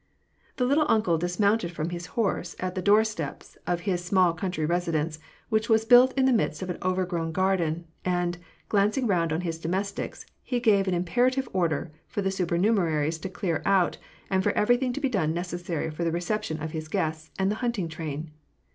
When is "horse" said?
2.17-2.55